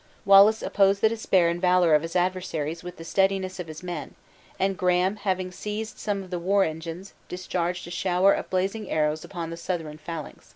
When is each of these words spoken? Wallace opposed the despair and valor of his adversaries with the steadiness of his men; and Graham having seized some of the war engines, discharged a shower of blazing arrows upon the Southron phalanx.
Wallace 0.25 0.63
opposed 0.63 1.01
the 1.01 1.09
despair 1.09 1.47
and 1.47 1.61
valor 1.61 1.93
of 1.93 2.01
his 2.01 2.15
adversaries 2.15 2.83
with 2.83 2.97
the 2.97 3.03
steadiness 3.05 3.59
of 3.59 3.67
his 3.67 3.83
men; 3.83 4.15
and 4.57 4.75
Graham 4.75 5.17
having 5.17 5.51
seized 5.51 5.99
some 5.99 6.23
of 6.23 6.31
the 6.31 6.39
war 6.39 6.63
engines, 6.63 7.13
discharged 7.29 7.87
a 7.87 7.91
shower 7.91 8.33
of 8.33 8.49
blazing 8.49 8.89
arrows 8.89 9.23
upon 9.23 9.51
the 9.51 9.57
Southron 9.57 9.99
phalanx. 9.99 10.49